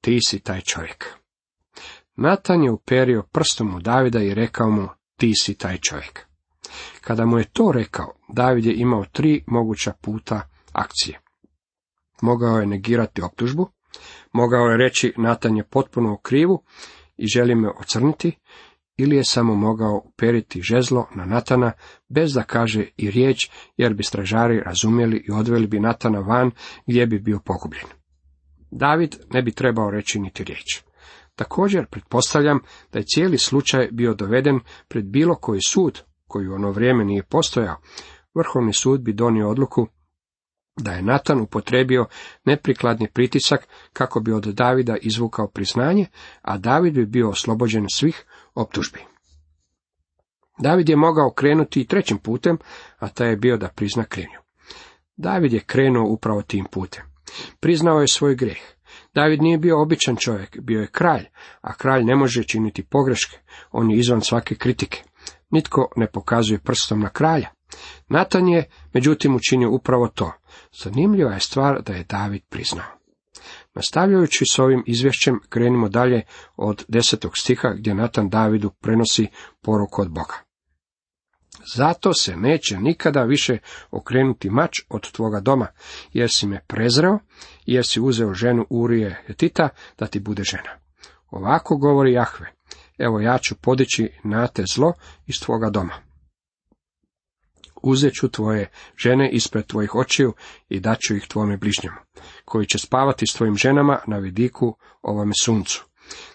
ti 0.00 0.18
si 0.26 0.40
taj 0.40 0.60
čovjek. 0.60 1.06
Natan 2.16 2.64
je 2.64 2.70
uperio 2.70 3.22
prstom 3.32 3.74
u 3.74 3.80
Davida 3.80 4.22
i 4.22 4.34
rekao 4.34 4.70
mu, 4.70 4.88
ti 5.16 5.32
si 5.34 5.54
taj 5.54 5.78
čovjek. 5.78 6.31
Kada 7.00 7.26
mu 7.26 7.38
je 7.38 7.44
to 7.44 7.72
rekao, 7.72 8.12
David 8.28 8.66
je 8.66 8.74
imao 8.74 9.04
tri 9.12 9.44
moguća 9.46 9.92
puta 10.00 10.48
akcije. 10.72 11.20
Mogao 12.22 12.58
je 12.58 12.66
negirati 12.66 13.22
optužbu, 13.22 13.68
mogao 14.32 14.66
je 14.66 14.76
reći 14.76 15.12
Natan 15.16 15.56
je 15.56 15.64
potpuno 15.64 16.12
u 16.12 16.16
krivu 16.16 16.62
i 17.16 17.26
želi 17.26 17.54
me 17.54 17.68
ocrniti, 17.68 18.38
ili 18.96 19.16
je 19.16 19.24
samo 19.24 19.54
mogao 19.54 20.02
uperiti 20.04 20.62
žezlo 20.62 21.08
na 21.14 21.24
Natana 21.24 21.72
bez 22.08 22.34
da 22.34 22.42
kaže 22.42 22.86
i 22.96 23.10
riječ, 23.10 23.50
jer 23.76 23.94
bi 23.94 24.02
stražari 24.02 24.60
razumjeli 24.60 25.24
i 25.28 25.32
odveli 25.32 25.66
bi 25.66 25.80
Natana 25.80 26.18
van 26.18 26.50
gdje 26.86 27.06
bi 27.06 27.18
bio 27.18 27.40
pogubljen. 27.44 27.86
David 28.70 29.16
ne 29.30 29.42
bi 29.42 29.52
trebao 29.52 29.90
reći 29.90 30.20
niti 30.20 30.44
riječ. 30.44 30.82
Također 31.34 31.86
pretpostavljam 31.86 32.60
da 32.92 32.98
je 32.98 33.04
cijeli 33.06 33.38
slučaj 33.38 33.88
bio 33.92 34.14
doveden 34.14 34.60
pred 34.88 35.04
bilo 35.04 35.34
koji 35.34 35.60
sud, 35.66 36.00
koji 36.32 36.48
u 36.48 36.54
ono 36.54 36.70
vrijeme 36.70 37.04
nije 37.04 37.22
postojao. 37.22 37.76
Vrhovni 38.34 38.72
sud 38.72 39.00
bi 39.00 39.12
donio 39.12 39.50
odluku 39.50 39.86
da 40.76 40.92
je 40.92 41.02
Natan 41.02 41.40
upotrebio 41.40 42.06
neprikladni 42.44 43.08
pritisak 43.08 43.68
kako 43.92 44.20
bi 44.20 44.32
od 44.32 44.44
Davida 44.44 44.96
izvukao 45.00 45.48
priznanje, 45.48 46.06
a 46.42 46.58
David 46.58 46.94
bi 46.94 47.06
bio 47.06 47.28
oslobođen 47.28 47.86
svih 47.94 48.24
optužbi. 48.54 49.00
David 50.58 50.88
je 50.88 50.96
mogao 50.96 51.30
krenuti 51.30 51.80
i 51.80 51.86
trećim 51.86 52.18
putem, 52.18 52.58
a 52.98 53.08
taj 53.08 53.30
je 53.30 53.36
bio 53.36 53.56
da 53.56 53.68
prizna 53.68 54.04
krivnju. 54.04 54.38
David 55.16 55.52
je 55.52 55.60
krenuo 55.60 56.08
upravo 56.08 56.42
tim 56.42 56.64
putem. 56.70 57.04
Priznao 57.60 58.00
je 58.00 58.08
svoj 58.08 58.34
grijeh. 58.34 58.62
David 59.14 59.42
nije 59.42 59.58
bio 59.58 59.82
običan 59.82 60.16
čovjek, 60.16 60.60
bio 60.60 60.80
je 60.80 60.86
kralj, 60.86 61.24
a 61.60 61.74
kralj 61.74 62.04
ne 62.04 62.16
može 62.16 62.44
činiti 62.44 62.82
pogreške, 62.82 63.38
on 63.72 63.90
je 63.90 63.98
izvan 63.98 64.20
svake 64.20 64.54
kritike. 64.54 65.02
Nitko 65.52 65.88
ne 65.96 66.06
pokazuje 66.06 66.58
prstom 66.58 67.00
na 67.00 67.08
kralja. 67.08 67.48
Natan 68.08 68.48
je, 68.48 68.64
međutim, 68.92 69.36
učinio 69.36 69.70
upravo 69.70 70.08
to. 70.08 70.32
Zanimljiva 70.82 71.32
je 71.32 71.40
stvar 71.40 71.82
da 71.82 71.92
je 71.92 72.04
David 72.04 72.42
priznao. 72.48 72.86
Nastavljajući 73.74 74.44
s 74.52 74.58
ovim 74.58 74.84
izvješćem, 74.86 75.40
krenimo 75.48 75.88
dalje 75.88 76.22
od 76.56 76.84
desetog 76.88 77.32
stiha 77.38 77.68
gdje 77.68 77.94
Natan 77.94 78.28
Davidu 78.28 78.70
prenosi 78.70 79.28
poruku 79.62 80.02
od 80.02 80.10
Boga. 80.10 80.34
Zato 81.74 82.14
se 82.14 82.36
neće 82.36 82.78
nikada 82.78 83.22
više 83.22 83.58
okrenuti 83.90 84.50
mač 84.50 84.80
od 84.88 85.10
tvoga 85.10 85.40
doma, 85.40 85.66
jer 86.12 86.30
si 86.30 86.46
me 86.46 86.64
prezreo, 86.66 87.18
jer 87.66 87.86
si 87.86 88.00
uzeo 88.00 88.34
ženu 88.34 88.66
Urije 88.70 89.22
Hetita 89.26 89.68
da 89.98 90.06
ti 90.06 90.20
bude 90.20 90.42
žena. 90.44 90.70
Ovako 91.30 91.76
govori 91.76 92.12
Jahve, 92.12 92.52
evo 92.98 93.20
ja 93.20 93.38
ću 93.38 93.54
podići 93.54 94.10
na 94.24 94.46
te 94.46 94.64
zlo 94.74 94.92
iz 95.26 95.40
tvoga 95.40 95.70
doma 95.70 96.12
uzet 97.82 98.12
ću 98.14 98.28
tvoje 98.28 98.70
žene 98.96 99.30
ispred 99.30 99.66
tvojih 99.66 99.94
očiju 99.94 100.32
i 100.68 100.80
daću 100.80 101.16
ih 101.16 101.26
tvome 101.28 101.56
bližnjemu, 101.56 101.96
koji 102.44 102.66
će 102.66 102.78
spavati 102.78 103.26
s 103.26 103.34
tvojim 103.34 103.56
ženama 103.56 103.98
na 104.06 104.18
vidiku 104.18 104.76
ovome 105.02 105.32
suncu. 105.42 105.84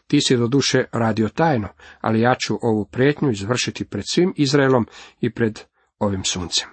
Ti 0.07 0.21
si 0.21 0.37
do 0.37 0.47
duše 0.47 0.85
radio 0.91 1.29
tajno, 1.29 1.67
ali 2.01 2.21
ja 2.21 2.35
ću 2.35 2.59
ovu 2.61 2.85
prijetnju 2.85 3.31
izvršiti 3.31 3.85
pred 3.85 4.03
svim 4.09 4.33
Izraelom 4.37 4.87
i 5.21 5.33
pred 5.33 5.59
ovim 5.99 6.23
suncem. 6.23 6.67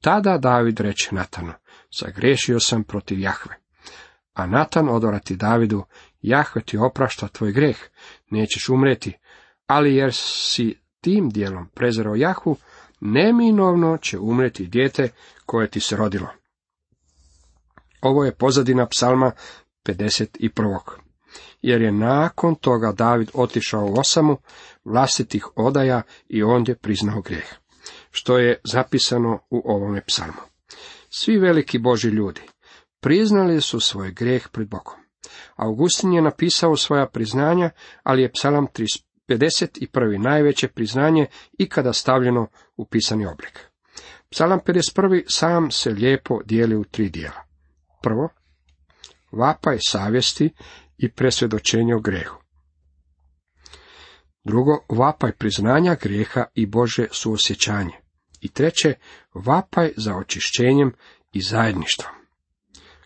Tada 0.00 0.38
David 0.38 0.80
reče 0.80 1.08
Natanu, 1.14 1.52
zagrešio 2.00 2.60
sam 2.60 2.84
protiv 2.84 3.20
Jahve. 3.20 3.54
A 4.32 4.46
Natan 4.46 4.88
odorati 4.88 5.36
Davidu, 5.36 5.84
Jahve 6.22 6.62
ti 6.62 6.76
oprašta 6.76 7.28
tvoj 7.28 7.52
greh, 7.52 7.76
nećeš 8.30 8.68
umreti, 8.68 9.12
ali 9.66 9.94
jer 9.94 10.10
si 10.14 10.78
tim 11.00 11.30
dijelom 11.30 11.68
prezerao 11.74 12.14
Jahvu, 12.14 12.56
neminovno 13.00 13.96
će 13.96 14.18
umreti 14.18 14.66
dijete 14.66 15.08
koje 15.46 15.70
ti 15.70 15.80
se 15.80 15.96
rodilo. 15.96 16.28
Ovo 18.00 18.24
je 18.24 18.34
pozadina 18.34 18.86
psalma 18.86 19.32
51. 19.84 20.78
Jer 21.62 21.82
je 21.82 21.92
nakon 21.92 22.54
toga 22.54 22.92
David 22.92 23.30
otišao 23.34 23.86
u 23.86 24.00
osamu 24.00 24.36
vlastitih 24.84 25.46
odaja 25.56 26.02
i 26.28 26.42
ondje 26.42 26.74
priznao 26.74 27.20
grijeh. 27.20 27.54
Što 28.10 28.38
je 28.38 28.60
zapisano 28.64 29.38
u 29.50 29.62
ovome 29.64 30.04
psalmu. 30.06 30.40
Svi 31.10 31.38
veliki 31.38 31.78
Boži 31.78 32.08
ljudi 32.08 32.40
priznali 33.00 33.60
su 33.60 33.80
svoj 33.80 34.10
grijeh 34.10 34.48
pred 34.48 34.68
Bogom. 34.68 34.97
Augustin 35.56 36.12
je 36.12 36.22
napisao 36.22 36.76
svoja 36.76 37.06
priznanja, 37.06 37.70
ali 38.02 38.22
je 38.22 38.32
psalam 38.32 38.66
51. 39.28 40.18
najveće 40.24 40.68
priznanje 40.68 41.26
ikada 41.58 41.92
stavljeno 41.92 42.48
u 42.76 42.84
pisani 42.84 43.26
oblik. 43.26 43.68
Psalam 44.30 44.60
51. 44.66 45.24
sam 45.28 45.70
se 45.70 45.90
lijepo 45.90 46.40
dijeli 46.44 46.76
u 46.76 46.84
tri 46.84 47.08
dijela. 47.08 47.42
Prvo, 48.02 48.28
vapaj 49.32 49.78
savjesti 49.80 50.50
i 50.98 51.12
presvjedočenje 51.12 51.94
o 51.94 52.00
grehu. 52.00 52.36
Drugo, 54.44 54.78
vapaj 54.88 55.32
priznanja 55.32 55.96
grijeha 56.02 56.44
i 56.54 56.66
Bože 56.66 57.06
suosjećanje. 57.10 57.92
I 58.40 58.48
treće, 58.48 58.94
vapaj 59.34 59.92
za 59.96 60.16
očišćenjem 60.16 60.92
i 61.32 61.40
zajedništvom. 61.40 62.14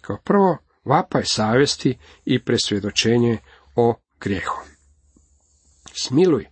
Kao 0.00 0.18
prvo, 0.24 0.58
vapaj 0.84 1.24
savjesti 1.24 1.98
i 2.24 2.44
presvjedočenje 2.44 3.38
o 3.76 3.94
grijehu. 4.20 4.60
Smiluj 5.92 6.46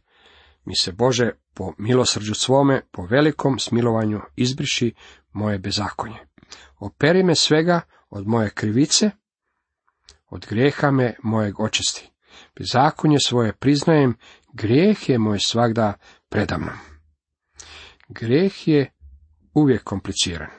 mi 0.65 0.77
se 0.77 0.93
Bože 0.93 1.31
po 1.55 1.73
milosrđu 1.79 2.35
svome, 2.35 2.83
po 2.91 3.07
velikom 3.07 3.59
smilovanju 3.59 4.21
izbriši 4.37 4.95
moje 5.33 5.59
bezakonje. 5.59 6.19
Operi 6.79 7.23
me 7.23 7.35
svega 7.35 7.81
od 8.11 8.27
moje 8.27 8.51
krivice, 8.51 9.11
od 10.29 10.47
grijeha 10.49 10.91
me 10.91 11.15
mojeg 11.23 11.61
očisti. 11.61 12.11
Bezakonje 12.59 13.17
svoje 13.25 13.53
priznajem, 13.53 14.17
grijeh 14.53 15.09
je 15.09 15.19
moj 15.19 15.39
svagda 15.39 15.95
predamnom. 16.29 16.79
Grijeh 18.09 18.69
je 18.69 18.93
uvijek 19.55 19.85
kompliciran. 19.85 20.51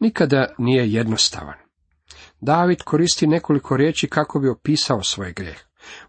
Nikada 0.00 0.54
nije 0.58 0.92
jednostavan. 0.92 1.61
David 2.44 2.82
koristi 2.82 3.26
nekoliko 3.26 3.76
riječi 3.76 4.08
kako 4.08 4.38
bi 4.38 4.48
opisao 4.48 5.02
svoj 5.02 5.32
grijeh. 5.32 5.58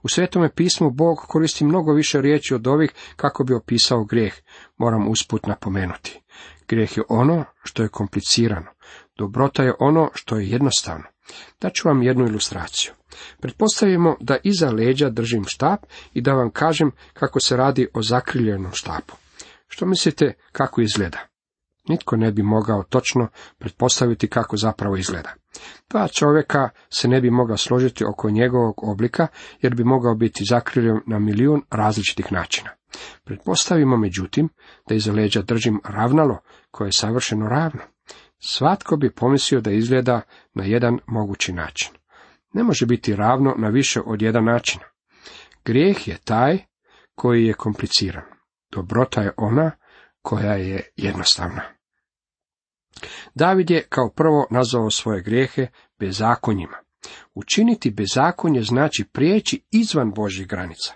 U 0.03 0.09
Svetome 0.09 0.49
pismu 0.55 0.91
Bog 0.91 1.17
koristi 1.17 1.65
mnogo 1.65 1.93
više 1.93 2.21
riječi 2.21 2.53
od 2.53 2.67
ovih 2.67 2.91
kako 3.15 3.43
bi 3.43 3.53
opisao 3.53 4.03
grijeh, 4.03 4.33
moram 4.77 5.07
usput 5.07 5.45
napomenuti. 5.45 6.21
Grijeh 6.67 6.97
je 6.97 7.03
ono 7.09 7.45
što 7.63 7.83
je 7.83 7.89
komplicirano, 7.89 8.71
dobrota 9.17 9.63
je 9.63 9.73
ono 9.79 10.09
što 10.13 10.37
je 10.37 10.49
jednostavno. 10.49 11.03
Daću 11.61 11.87
vam 11.87 12.03
jednu 12.03 12.25
ilustraciju. 12.27 12.91
Pretpostavimo 13.41 14.15
da 14.19 14.37
iza 14.43 14.71
leđa 14.71 15.09
držim 15.09 15.43
štap 15.47 15.79
i 16.13 16.21
da 16.21 16.33
vam 16.33 16.51
kažem 16.51 16.91
kako 17.13 17.39
se 17.39 17.57
radi 17.57 17.87
o 17.93 18.01
zakriljenom 18.01 18.71
štapu. 18.73 19.13
Što 19.67 19.85
mislite 19.85 20.33
kako 20.51 20.81
izgleda? 20.81 21.32
Nitko 21.89 22.15
ne 22.17 22.31
bi 22.31 22.43
mogao 22.43 22.83
točno 22.83 23.27
pretpostaviti 23.57 24.27
kako 24.27 24.57
zapravo 24.57 24.97
izgleda. 24.97 25.33
Dva 25.89 26.07
čovjeka 26.07 26.69
se 26.89 27.07
ne 27.07 27.21
bi 27.21 27.29
mogao 27.29 27.57
složiti 27.57 28.05
oko 28.05 28.29
njegovog 28.29 28.73
oblika, 28.83 29.27
jer 29.61 29.75
bi 29.75 29.83
mogao 29.83 30.15
biti 30.15 30.43
zakriljen 30.49 30.99
na 31.07 31.19
milijun 31.19 31.61
različitih 31.71 32.31
načina. 32.31 32.69
Pretpostavimo 33.23 33.97
međutim 33.97 34.49
da 34.89 34.95
iza 34.95 35.11
leđa 35.11 35.41
držim 35.41 35.81
ravnalo 35.85 36.39
koje 36.71 36.87
je 36.87 36.91
savršeno 36.91 37.47
ravno. 37.47 37.81
Svatko 38.39 38.97
bi 38.97 39.13
pomislio 39.13 39.61
da 39.61 39.71
izgleda 39.71 40.21
na 40.53 40.63
jedan 40.63 40.99
mogući 41.07 41.53
način. 41.53 41.91
Ne 42.53 42.63
može 42.63 42.85
biti 42.85 43.15
ravno 43.15 43.55
na 43.57 43.69
više 43.69 44.01
od 44.05 44.21
jedan 44.21 44.43
način. 44.43 44.79
Grijeh 45.65 46.07
je 46.07 46.17
taj 46.17 46.57
koji 47.15 47.45
je 47.45 47.53
kompliciran. 47.53 48.23
Dobrota 48.71 49.21
je 49.21 49.31
ona 49.37 49.71
koja 50.21 50.53
je 50.53 50.89
jednostavna. 50.95 51.73
David 53.35 53.69
je 53.69 53.85
kao 53.89 54.09
prvo 54.09 54.47
nazvao 54.51 54.89
svoje 54.89 55.21
grijehe 55.21 55.67
bezakonjima. 56.00 56.77
Učiniti 57.33 57.91
bezakonje 57.91 58.62
znači 58.62 59.03
prijeći 59.12 59.62
izvan 59.71 60.12
Božjih 60.12 60.47
granica. 60.47 60.93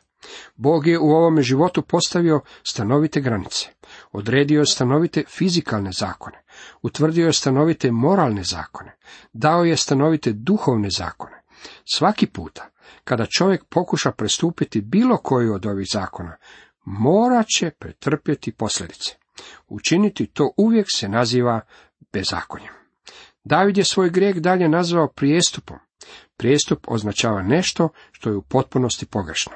Bog 0.55 0.87
je 0.87 0.99
u 0.99 1.09
ovome 1.09 1.41
životu 1.41 1.81
postavio 1.81 2.41
stanovite 2.63 3.21
granice. 3.21 3.69
Odredio 4.11 4.59
je 4.59 4.65
stanovite 4.65 5.23
fizikalne 5.27 5.91
zakone. 5.91 6.43
Utvrdio 6.81 7.25
je 7.25 7.33
stanovite 7.33 7.91
moralne 7.91 8.43
zakone. 8.43 8.97
Dao 9.33 9.63
je 9.63 9.77
stanovite 9.77 10.33
duhovne 10.33 10.89
zakone. 10.89 11.43
Svaki 11.85 12.27
puta, 12.27 12.69
kada 13.03 13.25
čovjek 13.25 13.63
pokuša 13.65 14.11
prestupiti 14.11 14.81
bilo 14.81 15.17
koji 15.17 15.49
od 15.49 15.65
ovih 15.65 15.87
zakona, 15.93 16.37
morat 16.85 17.47
će 17.47 17.69
pretrpjeti 17.69 18.51
posljedice. 18.51 19.15
Učiniti 19.67 20.27
to 20.27 20.53
uvijek 20.57 20.87
se 20.95 21.09
naziva 21.09 21.61
bezakonjem. 22.13 22.73
David 23.43 23.77
je 23.77 23.83
svoj 23.83 24.09
grijeh 24.09 24.35
dalje 24.35 24.69
nazvao 24.69 25.07
prijestupom. 25.07 25.77
Prijestup 26.37 26.85
označava 26.87 27.41
nešto 27.41 27.89
što 28.11 28.29
je 28.29 28.35
u 28.35 28.41
potpunosti 28.41 29.05
pogrešno. 29.05 29.53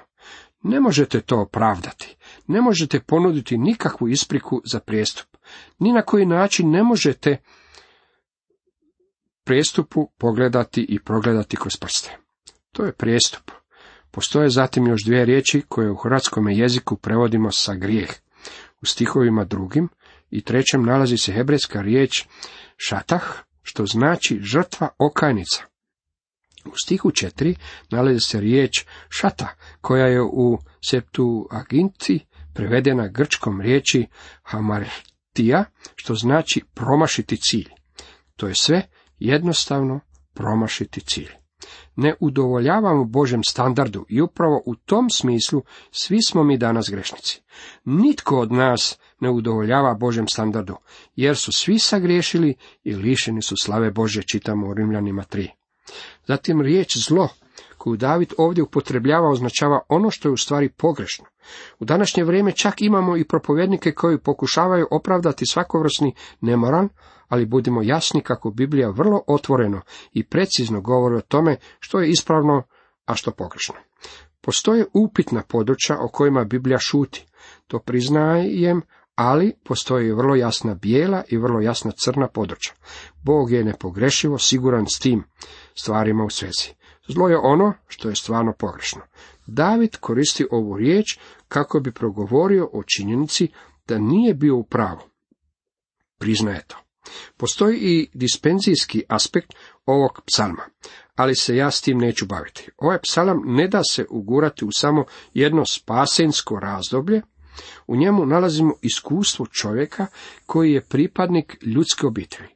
Ne 0.64 0.80
možete 0.80 1.22
to 1.22 1.42
opravdati. 1.42 2.16
Ne 2.48 2.62
možete 2.62 3.00
ponuditi 3.00 3.58
nikakvu 3.58 4.08
ispriku 4.08 4.62
za 4.66 4.80
prijestup. 4.80 5.38
Ni 5.80 5.94
na 5.94 6.02
koji 6.02 6.26
način 6.26 6.70
ne 6.70 6.84
možete 6.84 7.38
prijestupu 9.44 10.10
pogledati 10.18 10.86
i 10.90 11.00
progledati 11.00 11.58
kroz 11.58 11.78
prste. 11.78 12.18
To 12.72 12.86
je 12.86 12.94
prijestup. 12.94 13.52
Postoje 14.12 14.50
zatim 14.50 14.88
još 14.88 15.04
dvije 15.06 15.26
riječi 15.26 15.62
koje 15.68 15.92
u 15.92 15.96
hrvatskom 15.96 16.50
jeziku 16.50 16.96
prevodimo 16.96 17.52
sa 17.52 17.74
grijeh. 17.74 18.10
U 18.82 18.86
stihovima 18.86 19.44
drugim 19.44 19.90
i 20.32 20.42
trećem 20.42 20.84
nalazi 20.84 21.18
se 21.18 21.34
hebrejska 21.34 21.82
riječ 21.82 22.26
šatah, 22.78 23.24
što 23.62 23.86
znači 23.86 24.40
žrtva 24.42 24.90
okajnica. 25.00 25.64
U 26.66 26.72
stihu 26.84 27.12
četiri 27.12 27.56
nalazi 27.90 28.20
se 28.20 28.40
riječ 28.40 28.86
šata, 29.10 29.56
koja 29.82 30.06
je 30.06 30.22
u 30.22 30.58
septu 30.90 31.48
aginti 31.52 32.26
prevedena 32.54 33.08
grčkom 33.08 33.62
riječi 33.62 34.08
hamartija, 34.44 35.66
što 35.96 36.16
znači 36.16 36.62
promašiti 36.74 37.38
cilj. 37.38 37.70
To 38.36 38.48
je 38.48 38.56
sve 38.56 38.88
jednostavno 39.20 40.00
promašiti 40.34 41.02
cilj. 41.02 41.41
Ne 41.96 42.16
udovoljavamo 42.20 43.06
Božem 43.06 43.44
standardu 43.44 44.06
i 44.10 44.22
upravo 44.22 44.62
u 44.66 44.76
tom 44.76 45.10
smislu 45.10 45.62
svi 45.92 46.18
smo 46.28 46.44
mi 46.44 46.58
danas 46.58 46.90
grešnici. 46.90 47.42
Nitko 47.86 48.40
od 48.40 48.52
nas 48.52 49.00
ne 49.20 49.30
udovoljava 49.30 49.94
Božem 49.94 50.28
standardu, 50.28 50.76
jer 51.16 51.38
su 51.38 51.52
svi 51.52 51.80
sagriješili 51.80 52.56
i 52.84 52.96
lišeni 52.96 53.42
su 53.42 53.56
slave 53.62 53.92
Bože, 53.92 54.22
čitamo 54.24 54.68
u 54.68 54.74
Rimljanima 54.74 55.24
3. 55.24 55.48
Zatim 56.28 56.62
riječ 56.62 56.98
zlo, 56.98 57.30
koju 57.78 57.98
David 57.98 58.34
ovdje 58.38 58.64
upotrebljava, 58.64 59.30
označava 59.30 59.80
ono 59.90 60.12
što 60.12 60.30
je 60.30 60.34
u 60.34 60.38
stvari 60.38 60.70
pogrešno. 60.70 61.26
U 61.80 61.86
današnje 61.86 62.24
vrijeme 62.24 62.52
čak 62.52 62.82
imamo 62.82 63.18
i 63.18 63.28
propovjednike 63.28 63.92
koji 63.92 64.18
pokušavaju 64.18 64.88
opravdati 64.92 65.46
svakovrsni 65.46 66.14
nemoral, 66.42 66.88
ali 67.32 67.46
budimo 67.46 67.82
jasni 67.84 68.22
kako 68.22 68.52
Biblija 68.52 68.90
vrlo 68.90 69.24
otvoreno 69.28 69.82
i 70.14 70.24
precizno 70.24 70.82
govori 70.82 71.16
o 71.16 71.22
tome 71.22 71.58
što 71.80 72.00
je 72.00 72.10
ispravno, 72.10 72.64
a 73.06 73.16
što 73.16 73.32
pogrešno. 73.32 73.76
Postoje 74.42 74.86
upitna 74.94 75.44
područja 75.48 75.98
o 76.02 76.08
kojima 76.08 76.44
Biblija 76.44 76.78
šuti. 76.80 77.26
To 77.68 77.80
priznajem, 77.80 78.82
ali 79.16 79.54
postoji 79.64 80.12
vrlo 80.12 80.36
jasna 80.36 80.76
bijela 80.76 81.24
i 81.30 81.38
vrlo 81.38 81.62
jasna 81.62 81.92
crna 81.92 82.28
područja. 82.28 82.74
Bog 83.24 83.52
je 83.52 83.64
nepogrešivo 83.64 84.38
siguran 84.38 84.86
s 84.88 85.00
tim 85.00 85.24
stvarima 85.76 86.24
u 86.24 86.30
svezi. 86.30 86.74
Zlo 87.08 87.28
je 87.28 87.38
ono 87.38 87.74
što 87.88 88.10
je 88.10 88.16
stvarno 88.16 88.54
pogrešno. 88.60 89.02
David 89.48 89.98
koristi 89.98 90.46
ovu 90.52 90.78
riječ 90.78 91.20
kako 91.48 91.80
bi 91.80 91.92
progovorio 91.92 92.70
o 92.74 92.84
činjenici 92.84 93.48
da 93.88 93.98
nije 93.98 94.34
bio 94.34 94.56
u 94.56 94.64
pravu. 94.64 95.02
Priznaje 96.18 96.64
to. 96.68 96.78
Postoji 97.38 97.78
i 97.78 98.10
dispenzijski 98.14 99.04
aspekt 99.08 99.54
ovog 99.86 100.22
psalma, 100.26 100.64
ali 101.16 101.36
se 101.36 101.56
ja 101.56 101.72
s 101.72 101.82
tim 101.82 101.98
neću 101.98 102.26
baviti. 102.26 102.70
Ovaj 102.78 102.98
psalam 103.02 103.42
ne 103.46 103.68
da 103.68 103.82
se 103.84 104.06
ugurati 104.10 104.66
u 104.66 104.70
samo 104.72 105.06
jedno 105.34 105.66
spasensko 105.66 106.60
razdoblje, 106.60 107.22
u 107.88 107.96
njemu 107.96 108.26
nalazimo 108.26 108.74
iskustvo 108.82 109.46
čovjeka 109.46 110.06
koji 110.46 110.72
je 110.72 110.82
pripadnik 110.82 111.58
ljudske 111.62 112.08
obitelji. 112.08 112.50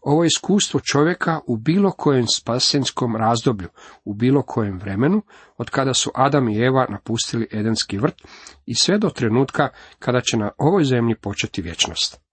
Ovo 0.00 0.24
iskustvo 0.24 0.80
čovjeka 0.80 1.40
u 1.46 1.56
bilo 1.56 1.90
kojem 1.90 2.26
spasenskom 2.34 3.16
razdoblju, 3.16 3.68
u 4.04 4.14
bilo 4.14 4.42
kojem 4.42 4.78
vremenu, 4.78 5.22
od 5.56 5.70
kada 5.70 5.94
su 5.94 6.10
Adam 6.14 6.48
i 6.48 6.58
Eva 6.58 6.86
napustili 6.88 7.48
Edenski 7.52 7.98
vrt 7.98 8.22
i 8.66 8.74
sve 8.74 8.98
do 8.98 9.10
trenutka 9.10 9.68
kada 9.98 10.20
će 10.20 10.36
na 10.36 10.50
ovoj 10.58 10.84
zemlji 10.84 11.14
početi 11.14 11.62
vječnost. 11.62 12.29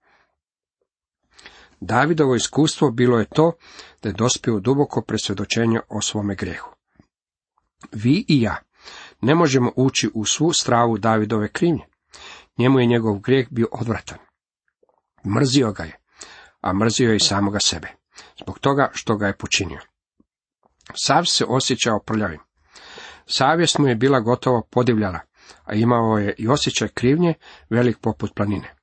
Davidovo 1.79 2.35
iskustvo 2.35 2.91
bilo 2.91 3.19
je 3.19 3.25
to 3.25 3.51
da 4.03 4.09
je 4.09 4.13
dospio 4.13 4.59
duboko 4.59 5.01
presvjedočenje 5.01 5.79
o 5.89 6.01
svome 6.01 6.35
grehu. 6.35 6.69
Vi 7.91 8.25
i 8.27 8.41
ja 8.41 8.55
ne 9.21 9.35
možemo 9.35 9.71
ući 9.75 10.09
u 10.13 10.25
svu 10.25 10.53
stravu 10.53 10.97
Davidove 10.97 11.47
krivnje. 11.47 11.85
Njemu 12.57 12.79
je 12.79 12.85
njegov 12.85 13.19
grijeh 13.19 13.47
bio 13.51 13.67
odvratan. 13.71 14.17
Mrzio 15.25 15.71
ga 15.71 15.83
je, 15.83 15.99
a 16.61 16.73
mrzio 16.73 17.09
je 17.09 17.15
i 17.15 17.19
samoga 17.19 17.59
sebe, 17.59 17.87
zbog 18.43 18.59
toga 18.59 18.89
što 18.93 19.15
ga 19.17 19.27
je 19.27 19.37
počinio. 19.37 19.79
Sav 20.93 21.25
se 21.25 21.45
osjećao 21.47 21.99
prljavim. 21.99 22.39
Savjest 23.25 23.77
mu 23.77 23.87
je 23.87 23.95
bila 23.95 24.19
gotovo 24.19 24.67
podivljala, 24.71 25.19
a 25.63 25.73
imao 25.73 26.17
je 26.17 26.35
i 26.37 26.47
osjećaj 26.47 26.87
krivnje 26.87 27.33
velik 27.69 27.97
poput 28.01 28.35
planine. 28.35 28.76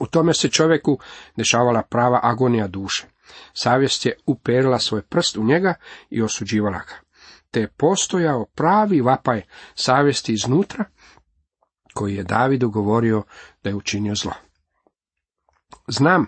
U 0.00 0.06
tome 0.06 0.34
se 0.34 0.48
čovjeku 0.48 0.98
dešavala 1.36 1.82
prava 1.82 2.20
agonija 2.22 2.66
duše. 2.66 3.06
Savjest 3.52 4.06
je 4.06 4.16
uperila 4.26 4.78
svoj 4.78 5.02
prst 5.02 5.36
u 5.36 5.44
njega 5.44 5.74
i 6.10 6.22
osuđivala 6.22 6.78
ga. 6.78 6.94
Te 7.50 7.60
je 7.60 7.72
postojao 7.76 8.46
pravi 8.54 9.00
vapaj 9.00 9.42
savjesti 9.74 10.32
iznutra, 10.32 10.84
koji 11.94 12.14
je 12.14 12.24
Davidu 12.24 12.70
govorio 12.70 13.22
da 13.62 13.70
je 13.70 13.76
učinio 13.76 14.14
zlo. 14.14 14.32
Znam 15.88 16.26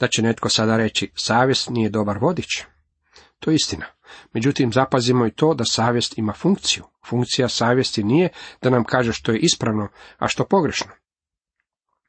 da 0.00 0.08
će 0.08 0.22
netko 0.22 0.48
sada 0.48 0.76
reći, 0.76 1.10
savjest 1.14 1.70
nije 1.70 1.90
dobar 1.90 2.18
vodič. 2.18 2.64
To 3.38 3.50
je 3.50 3.54
istina. 3.54 3.86
Međutim, 4.32 4.72
zapazimo 4.72 5.26
i 5.26 5.30
to 5.30 5.54
da 5.54 5.64
savjest 5.64 6.18
ima 6.18 6.32
funkciju. 6.32 6.84
Funkcija 7.06 7.48
savjesti 7.48 8.04
nije 8.04 8.28
da 8.62 8.70
nam 8.70 8.84
kaže 8.84 9.12
što 9.12 9.32
je 9.32 9.38
ispravno, 9.38 9.88
a 10.18 10.28
što 10.28 10.44
pogrešno. 10.44 10.90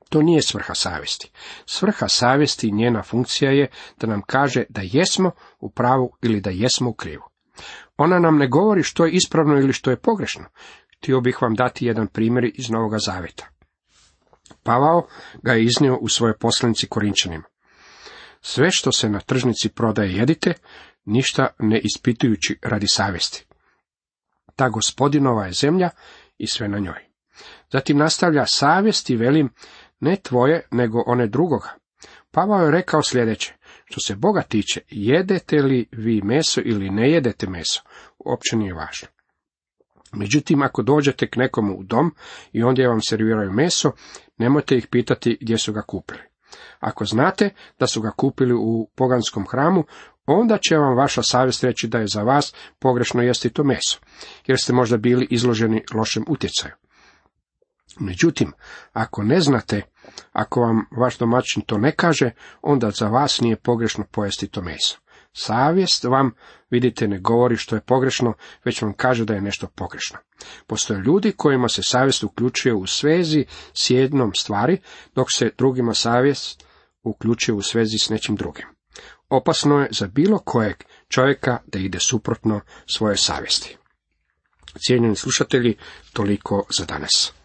To 0.09 0.21
nije 0.21 0.41
svrha 0.41 0.73
savjesti. 0.73 1.31
Svrha 1.65 2.07
savjesti 2.07 2.67
i 2.67 2.71
njena 2.71 3.03
funkcija 3.03 3.51
je 3.51 3.67
da 3.99 4.07
nam 4.07 4.21
kaže 4.21 4.63
da 4.69 4.81
jesmo 4.83 5.31
u 5.59 5.71
pravu 5.71 6.17
ili 6.21 6.41
da 6.41 6.49
jesmo 6.49 6.89
u 6.89 6.93
krivu. 6.93 7.23
Ona 7.97 8.19
nam 8.19 8.37
ne 8.37 8.47
govori 8.47 8.83
što 8.83 9.05
je 9.05 9.11
ispravno 9.11 9.59
ili 9.59 9.73
što 9.73 9.91
je 9.91 9.99
pogrešno. 9.99 10.45
Htio 10.97 11.21
bih 11.21 11.41
vam 11.41 11.55
dati 11.55 11.85
jedan 11.85 12.07
primjer 12.07 12.51
iz 12.53 12.69
Novoga 12.69 12.97
Zaveta. 13.05 13.47
Pavao 14.63 15.07
ga 15.43 15.53
je 15.53 15.63
iznio 15.63 15.97
u 16.01 16.07
svojoj 16.07 16.37
poslanici 16.37 16.87
Korinčanima. 16.87 17.43
Sve 18.41 18.71
što 18.71 18.91
se 18.91 19.09
na 19.09 19.19
tržnici 19.19 19.69
prodaje 19.69 20.15
jedite, 20.15 20.53
ništa 21.05 21.47
ne 21.59 21.81
ispitujući 21.83 22.59
radi 22.61 22.87
savjesti. 22.87 23.45
Ta 24.55 24.69
gospodinova 24.69 25.45
je 25.45 25.51
zemlja 25.51 25.89
i 26.37 26.47
sve 26.47 26.67
na 26.67 26.79
njoj. 26.79 27.07
Zatim 27.71 27.97
nastavlja 27.97 28.45
savjesti 28.45 29.15
velim, 29.15 29.49
ne 29.99 30.15
tvoje, 30.15 30.67
nego 30.71 31.03
one 31.05 31.27
drugoga. 31.27 31.69
Pavao 32.31 32.65
je 32.65 32.71
rekao 32.71 33.03
sljedeće, 33.03 33.53
što 33.85 33.99
se 33.99 34.15
Boga 34.15 34.41
tiče, 34.41 34.81
jedete 34.89 35.55
li 35.55 35.87
vi 35.91 36.21
meso 36.21 36.61
ili 36.65 36.89
ne 36.89 37.11
jedete 37.11 37.49
meso, 37.49 37.81
uopće 38.17 38.55
nije 38.55 38.73
važno. 38.73 39.07
Međutim, 40.13 40.61
ako 40.61 40.81
dođete 40.81 41.27
k 41.27 41.35
nekomu 41.35 41.73
u 41.73 41.83
dom 41.83 42.15
i 42.51 42.63
ondje 42.63 42.87
vam 42.87 43.01
serviraju 43.01 43.51
meso, 43.51 43.91
nemojte 44.37 44.77
ih 44.77 44.87
pitati 44.87 45.37
gdje 45.41 45.57
su 45.57 45.73
ga 45.73 45.81
kupili. 45.81 46.19
Ako 46.79 47.05
znate 47.05 47.49
da 47.79 47.87
su 47.87 48.01
ga 48.01 48.11
kupili 48.11 48.53
u 48.53 48.89
poganskom 48.95 49.45
hramu, 49.51 49.83
onda 50.25 50.57
će 50.57 50.77
vam 50.77 50.97
vaša 50.97 51.23
savjest 51.23 51.63
reći 51.63 51.87
da 51.87 51.97
je 51.97 52.07
za 52.07 52.23
vas 52.23 52.53
pogrešno 52.79 53.21
jesti 53.21 53.49
to 53.49 53.63
meso, 53.63 53.99
jer 54.47 54.57
ste 54.59 54.73
možda 54.73 54.97
bili 54.97 55.27
izloženi 55.29 55.83
lošem 55.93 56.23
utjecaju. 56.27 56.73
Međutim, 57.99 58.51
ako 58.93 59.23
ne 59.23 59.41
znate, 59.41 59.81
ako 60.31 60.61
vam 60.61 60.85
vaš 60.97 61.17
domaćin 61.17 61.63
to 61.65 61.77
ne 61.77 61.91
kaže, 61.91 62.31
onda 62.61 62.91
za 62.91 63.07
vas 63.07 63.41
nije 63.41 63.55
pogrešno 63.55 64.05
pojesti 64.11 64.47
to 64.47 64.61
meso. 64.61 64.97
Savjest 65.33 66.03
vam, 66.03 66.31
vidite, 66.69 67.07
ne 67.07 67.19
govori 67.19 67.57
što 67.57 67.75
je 67.75 67.81
pogrešno, 67.81 68.33
već 68.65 68.81
vam 68.81 68.93
kaže 68.93 69.25
da 69.25 69.33
je 69.33 69.41
nešto 69.41 69.67
pogrešno. 69.75 70.17
Postoje 70.67 70.99
ljudi 70.99 71.31
kojima 71.31 71.69
se 71.69 71.83
savjest 71.83 72.23
uključuje 72.23 72.73
u 72.73 72.87
svezi 72.87 73.45
s 73.73 73.89
jednom 73.89 74.33
stvari, 74.33 74.81
dok 75.15 75.27
se 75.31 75.51
drugima 75.57 75.93
savjest 75.93 76.63
uključuje 77.03 77.55
u 77.55 77.61
svezi 77.61 77.97
s 77.97 78.09
nečim 78.09 78.35
drugim. 78.35 78.65
Opasno 79.29 79.79
je 79.79 79.87
za 79.91 80.07
bilo 80.07 80.39
kojeg 80.39 80.83
čovjeka 81.09 81.57
da 81.67 81.79
ide 81.79 81.99
suprotno 81.99 82.61
svoje 82.85 83.17
savjesti. 83.17 83.77
Cijenjeni 84.79 85.15
slušatelji, 85.15 85.77
toliko 86.13 86.65
za 86.77 86.85
danas. 86.85 87.36